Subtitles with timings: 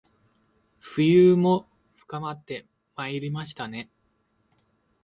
[0.79, 2.65] 冬も深まって
[2.95, 3.91] まいりましたね